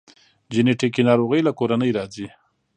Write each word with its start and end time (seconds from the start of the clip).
جنیټیکي 0.53 1.01
ناروغۍ 1.09 1.41
له 1.43 1.51
کورنۍ 1.59 1.91
راځي 1.97 2.27